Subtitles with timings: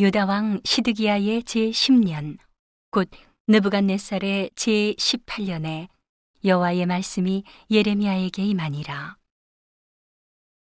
[0.00, 2.38] 유다 왕 시드기야의 제 10년
[2.92, 3.10] 곧
[3.48, 5.88] 느부갓네살의 제 18년에
[6.44, 9.16] 여호와의 말씀이 예레미야에게 임하니라.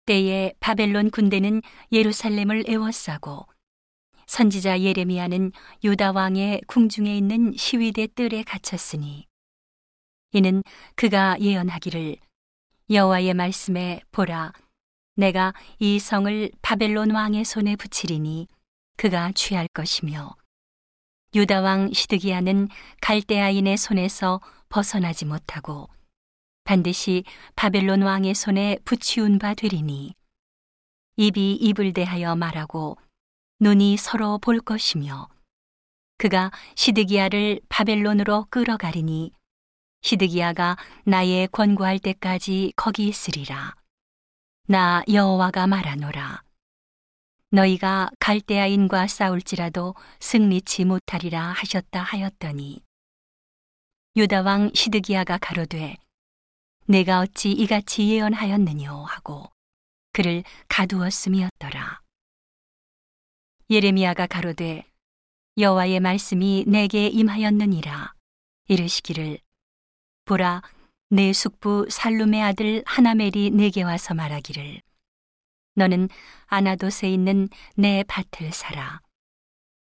[0.05, 3.47] 때에 바벨론 군대는 예루살렘을 에워싸고
[4.27, 5.53] 선지자 예레미야는
[5.83, 9.25] 유다 왕의 궁중에 있는 시위대 뜰에 갇혔으니
[10.33, 10.61] 이는
[10.93, 12.17] 그가 예언하기를
[12.91, 14.53] 여호와의 말씀에 보라
[15.15, 18.49] 내가 이 성을 바벨론 왕의 손에 붙이리니
[18.97, 20.35] 그가 취할 것이며.
[21.35, 22.69] 유다 왕 시드기야는
[23.01, 25.89] 갈대아인의 손에서 벗어나지 못하고
[26.63, 27.25] 반드시
[27.57, 30.15] 바벨론 왕의 손에 붙이운 바 되리니
[31.17, 32.97] 입이 입을 대하여 말하고
[33.59, 35.27] 눈이 서로 볼 것이며
[36.17, 39.31] 그가 시드기야를 바벨론으로 끌어가리니
[40.03, 43.75] 시드기야가 나의 권고할 때까지 거기 있으리라.
[44.67, 46.44] 나 여호와가 말하노라
[47.51, 52.81] 너희가 갈대아인과 싸울지라도 승리치 못하리라 하셨다 하였더니
[54.17, 55.97] 유다 왕 시드기야가 가로되
[56.87, 59.03] 내가 어찌 이같이 예언하였느뇨?
[59.03, 59.49] 하고
[60.13, 62.01] 그를 가두었음이었더라.
[63.69, 64.85] 예레미야가 가로되
[65.57, 68.13] 여호와의 말씀이 내게 임하였느니라.
[68.67, 69.39] 이르시기를
[70.25, 70.61] 보라
[71.09, 74.81] 내 숙부 살룸의 아들 하나멜이 내게 와서 말하기를
[75.75, 76.09] 너는
[76.47, 79.01] 아나돗에 있는 내 밭을 사라.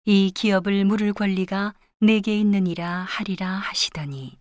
[0.05, 4.39] 이 기업을 물을 권리가 내게 있느니라 하리라 하시더니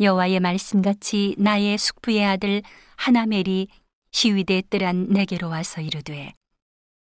[0.00, 2.62] 여호와의 말씀같이 나의 숙부의 아들
[2.96, 3.68] 하나멜이
[4.10, 6.34] 시위대 뜰한 내게로 와서 이르되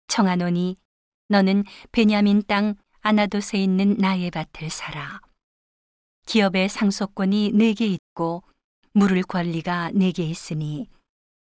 [0.07, 0.77] 청하노니
[1.29, 5.21] 너는 베냐민 땅 아나돗에 있는 나의 밭을 사라.
[6.25, 8.43] 기업의 상속권이 내게 있고
[8.93, 10.87] 물을 권리가 내게 있으니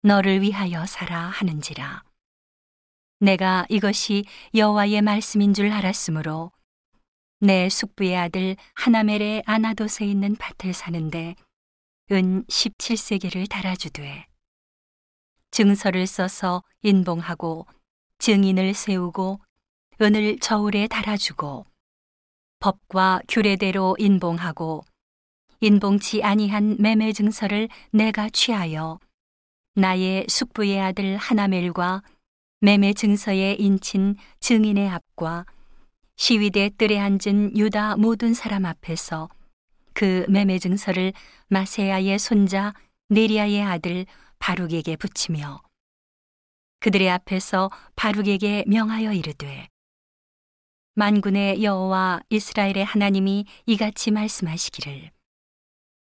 [0.04, 2.04] 너를 위하여 살아 하는지라.
[3.20, 6.52] 내가 이것이 여호와의 말씀인 줄 알았으므로
[7.40, 11.36] 내 숙부의 아들 하나멜의 아나돗에 있는 밭을 사는데
[12.12, 14.26] 은 17세계를 달아주되
[15.52, 17.68] 증서를 써서 인봉하고
[18.18, 19.40] 증인을 세우고
[20.02, 21.68] 은을 저울에 달아주고
[22.60, 24.84] 법과 규례대로 인봉하고
[25.60, 29.00] 인봉치 아니한 매매 증서를 내가 취하여
[29.76, 32.04] 나의 숙부의 아들 하나멜과
[32.60, 35.46] 매매 증서에 인친 증인의 앞과
[36.18, 39.30] 시위대 뜰에 앉은 유다 모든 사람 앞에서
[39.94, 41.14] 그 매매 증서를
[41.48, 42.74] 마세야의 손자
[43.10, 44.06] 네리아의 아들
[44.40, 45.62] 바룩에게 붙이며
[46.80, 49.70] 그들의 앞에서 바룩에게 명하여 이르되
[50.96, 55.12] 만군의 여호와 이스라엘의 하나님이 이같이 말씀하시기를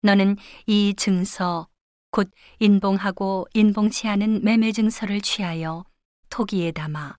[0.02, 1.68] 너는 이 증서
[2.12, 5.86] 곧 인봉하고 인봉치 않은 매매 증서를 취하여
[6.30, 7.16] 토기에 담아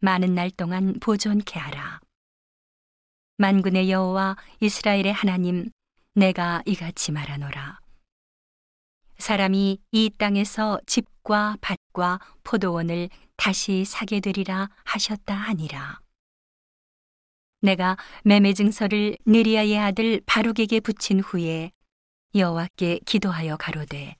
[0.00, 2.00] 많은 날 동안 보존케 하라.
[3.38, 5.70] 만군의 여호와 이스라엘의 하나님
[6.14, 7.80] 내가 이같이 말하노라.
[9.16, 16.00] 사람이 이 땅에서 집과 밭과 포도원을 다시 사게 되리라 하셨다 하니라.
[17.62, 21.72] 내가 매매 증서를 네리아의 아들 바룩에게 붙인 후에
[22.34, 24.14] 여호와께 기도하여 가로되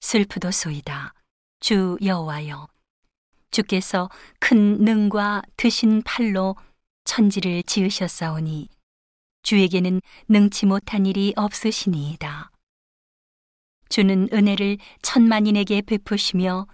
[0.00, 1.14] 슬프도소이다.
[1.60, 2.68] 주 여호와여
[3.50, 4.08] 주께서
[4.38, 6.54] 큰 능과 드신 팔로
[7.04, 8.68] 천지를 지으셨사오니
[9.42, 12.52] 주에게는 능치 못한 일이 없으시니이다.
[13.88, 16.66] 주는 은혜를 천만인에게 베푸시며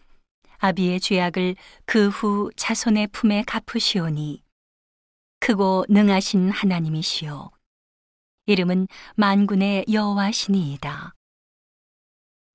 [0.59, 1.57] 아비의 죄악을
[1.87, 4.43] 그 후 자손의 품에 갚으시오니
[5.41, 7.51] 크고 능하신 하나님이시오
[8.47, 11.15] 이름은 만군의 여호와시니이다.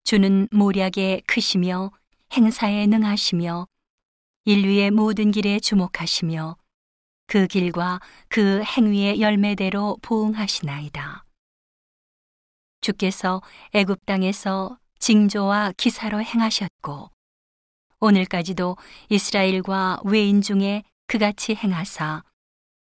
[0.04, 1.92] 주는 모략에 크시며
[2.34, 3.68] 행사에 능하시며
[4.46, 6.58] 인류의 모든 길에 주목하시며
[7.28, 11.26] 그 길과 그 행위의 열매대로 보응하시나이다.
[12.82, 13.42] 주께서
[13.74, 17.10] 애굽 땅에서 징조와 기사로 행하셨고
[18.00, 18.78] 오늘까지도
[19.10, 22.24] 이스라엘과 외인 중에 그같이 행하사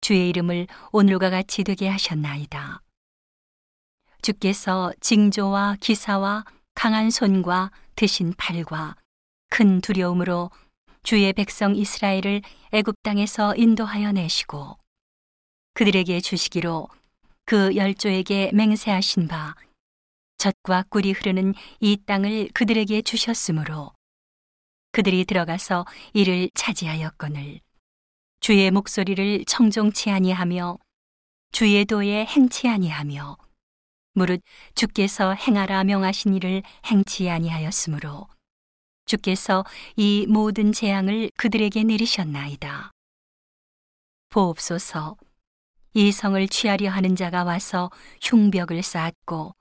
[0.03, 2.83] 주의 이름을 오늘과 같이 되게 하셨나이다.
[4.21, 6.45] 주께서 징조와 기사와
[6.75, 8.97] 강한 손과 드신 팔과
[9.49, 10.51] 큰 두려움으로
[11.05, 14.77] 주의 백성 이스라엘을 애굽 땅에서 인도하여 내시고
[15.75, 16.89] 그들에게 주시기로
[17.45, 19.55] 그 열조에게 맹세하신 바
[20.39, 23.93] 젖과 꿀이 흐르는 이 땅을 그들에게 주셨으므로
[24.91, 27.61] 그들이 들어가서 이를 차지하였거늘
[28.43, 30.77] 주의 목소리를 청종치 아니하며
[31.53, 33.37] 주의 도에 행치 아니하며
[34.15, 34.43] 무릇
[34.75, 38.27] 주께서 행하라 명하신 일을 행치 아니하였으므로
[39.07, 42.91] 주께서 이 모든 재앙을 그들에게 내리셨나이다.
[44.31, 45.17] 보옵소서
[45.95, 47.93] 이 성을 취하려 하는 자가 와서
[48.23, 49.55] 흉벽을 쌓았고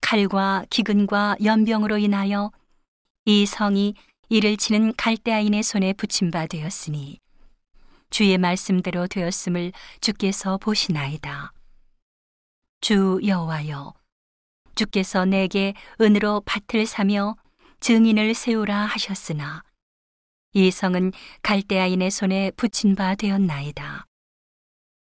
[0.00, 2.52] 칼과 기근과 연병으로 인하여
[3.24, 3.94] 이 성이
[4.28, 7.18] 이를 치는 갈대아인의 손에 붙임 바 되었으니
[8.12, 9.72] 주의 말씀대로 되었음을
[10.02, 11.54] 주께서 보시나이다.
[12.82, 13.94] 주 여호와여
[14.74, 17.36] 주께서 내게 은으로 밭을 사며
[17.80, 19.64] 증인을 세우라 하셨으나
[20.52, 21.12] 이 성은
[21.42, 24.06] 갈대아인의 손에 붙인 바 되었나이다.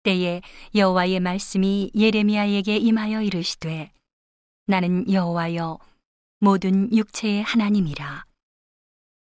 [0.03, 0.41] 때에
[0.75, 3.93] 여호와의 말씀이 예레미야에게 임하여 이르시되
[4.65, 5.79] 나는 여호와여
[6.39, 8.25] 모든 육체의 하나님이라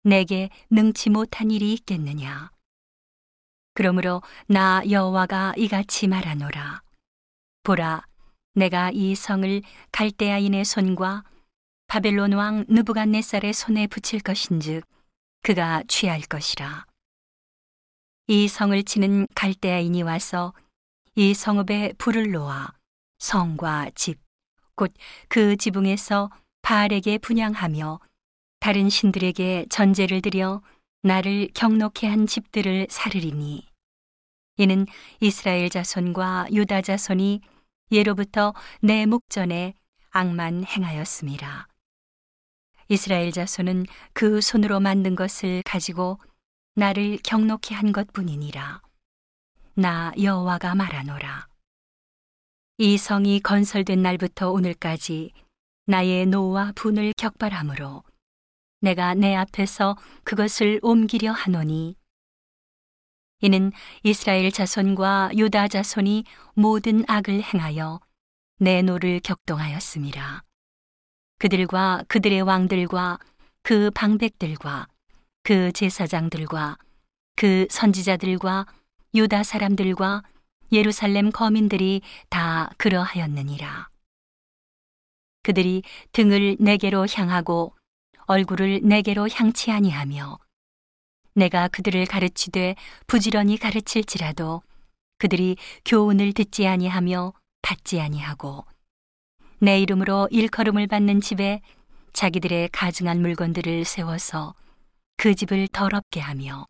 [0.06, 2.50] 내게 능치 못한 일이 있겠느냐
[3.80, 6.82] 그러므로 나 여호와가 이같이 말하노라
[7.64, 8.04] 보라
[8.54, 9.62] 내가 이 성을
[9.94, 11.24] 갈대아인의 손과
[11.88, 14.84] 바벨론 왕 느부갓네살의 손에 붙일 것인즉
[15.44, 16.88] 그가 취할 것이라.
[18.28, 20.54] 이 성을 치는 갈대아인이 와서
[21.16, 22.74] 이 성읍에 불을 놓아
[23.18, 24.20] 성과 집,
[24.76, 24.92] 곧
[25.30, 26.30] 그 지붕에서
[26.64, 28.02] 바알에게 분양하며
[28.60, 30.62] 다른 신들에게 전제를 드려
[31.02, 33.69] 나를 경록해 한 집들을 사르리니
[34.60, 34.86] 이는
[35.22, 37.40] 이스라엘 자손과 유다 자손이
[37.94, 39.74] 예로부터 내 목전에
[40.10, 41.70] 악만 행하였습니다.
[42.90, 46.20] 이스라엘 자손은 그 손으로 만든 것을 가지고
[46.76, 48.82] 나를 경록히 한 것뿐이니라.
[49.76, 51.48] 나 여호와가 말하노라.
[52.80, 55.32] 이 성이 건설된 날부터 오늘까지
[55.86, 58.04] 나의 노와 분을 격발하므로
[58.82, 59.96] 내가 내 앞에서
[60.26, 61.96] 그것을 옮기려 하노니
[63.42, 63.72] 이는
[64.04, 66.26] 이스라엘 자손과 유다 자손이
[66.56, 68.02] 모든 악을 행하여
[68.60, 70.44] 내 노를 격동하였습니다.
[71.38, 73.18] 그들과 그들의 왕들과
[73.64, 74.88] 그 방백들과
[75.44, 76.78] 그 제사장들과
[77.36, 78.66] 그 선지자들과
[79.16, 80.24] 유다 사람들과
[80.74, 83.88] 예루살렘 거민들이 다 그러하였느니라.
[85.44, 87.74] 그들이 등을 내게로 향하고
[88.26, 90.38] 얼굴을 내게로 향치 아니하며
[91.34, 92.76] 내가 그들을 가르치되
[93.08, 94.62] 부지런히 가르칠지라도
[95.18, 98.66] 그들이 교훈을 듣지 아니하며 받지 아니하고
[99.60, 101.62] 내 이름으로 일컬음을 받는 집에
[102.14, 104.56] 자기들의 가증한 물건들을 세워서
[105.18, 106.66] 그 집을 더럽게 하며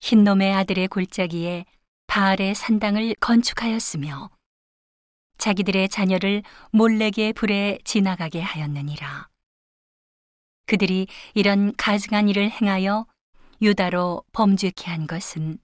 [0.00, 1.64] 흰놈의 아들의 골짜기에
[2.06, 4.30] 바알의 산당을 건축하였으며
[5.36, 6.42] 자기들의 자녀를
[6.72, 9.28] 몰래게 불에 지나가게 하였느니라.
[10.66, 13.06] 그들이 이런 가증한 일을 행하여
[13.60, 15.58] 유다로 범죄케 한 것은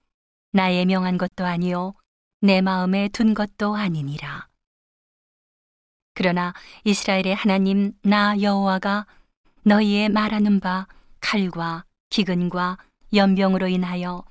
[0.51, 1.93] 나의 명한 것도 아니요
[2.41, 4.47] 내 마음에 둔 것도 아니니라.
[6.13, 6.53] 그러나
[6.83, 9.05] 이스라엘의 하나님 나 여호와가
[9.63, 10.87] 너희의 말하는 바
[11.19, 12.77] 칼과 기근과
[13.13, 14.23] 연병으로 인하여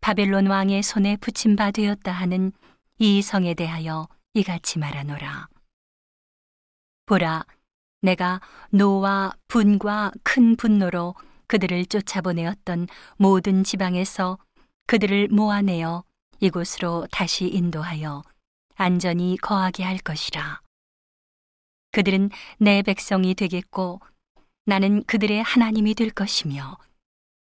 [0.00, 2.52] 바벨론 왕의 손에 붙임 바 되었다 하는
[2.98, 5.48] 이 성에 대하여 이같이 말하노라.
[7.06, 7.44] 보라,
[8.00, 11.14] 내가 노와 분과 큰 분노로
[11.50, 12.86] 그들을 쫓아보내었던
[13.16, 14.38] 모든 지방에서
[14.86, 16.04] 그들을 모아내어
[16.38, 18.22] 이곳으로 다시 인도하여
[18.76, 20.60] 안전히 거하게 할 것이라.
[21.90, 23.98] 그들은 내 백성이 되겠고
[24.64, 26.78] 나는 그들의 하나님이 될 것이며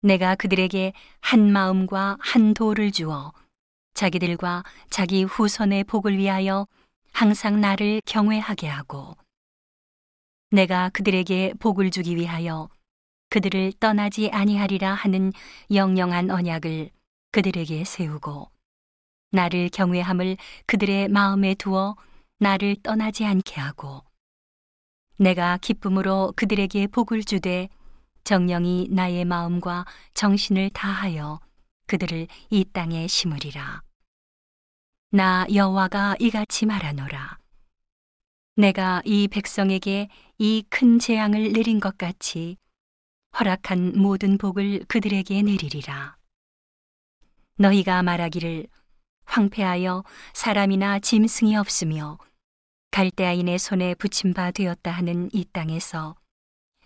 [0.02, 0.92] 내가 그들에게
[1.22, 3.32] 한 마음과 한 도를 주어
[3.94, 6.66] 자기들과 자기 후손의 복을 위하여
[7.12, 9.16] 항상 나를 경외하게 하고
[10.50, 12.70] 내가 그들에게 복을 주기 위하여
[13.30, 15.32] 그들을 떠나지 아니하리라 하는
[15.72, 16.90] 영영한 언약을
[17.32, 18.50] 그들에게 세우고
[19.32, 21.96] 나를 경외함을 그들의 마음에 두어
[22.40, 24.04] 나를 떠나지 않게 하고
[25.18, 27.70] 내가 기쁨으로 그들에게 복을 주되
[28.24, 31.40] 정령이 나의 마음과 정신을 다하여
[31.88, 33.82] 그들을 이 땅에 심으리라.
[35.12, 37.40] 나 여호와가 이같이 말하노라.
[38.56, 40.08] 내가 이 백성에게
[40.38, 42.58] 이 큰 재앙을 내린 것 같이
[43.38, 46.18] 허락한 모든 복을 그들에게 내리리라.
[47.58, 48.68] 너희가 말하기를
[49.26, 52.18] 황폐하여 사람이나 짐승이 없으며
[52.92, 56.16] 갈대아인의 손에 붙임 바 되었다 하는 이 땅에서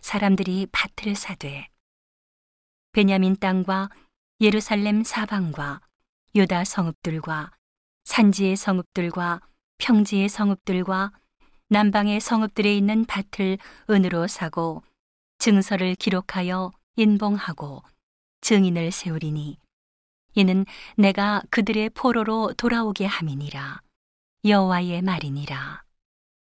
[0.01, 1.69] 사람들이 밭을 사되
[2.91, 3.89] 베냐민 땅과
[4.41, 5.79] 예루살렘 사방과
[6.35, 7.51] 유다 성읍들과
[8.03, 9.41] 산지의 성읍들과
[9.77, 11.13] 평지의 성읍들과
[11.69, 13.57] 남방의 성읍들에 있는 밭을
[13.89, 14.83] 은으로 사고
[15.43, 17.83] 증서를 기록하여 인봉하고
[18.39, 19.57] 증인을 세우리니
[20.35, 23.81] 이는 내가 그들의 포로로 돌아오게 함이니라.
[24.45, 25.83] 여호와의 말이니라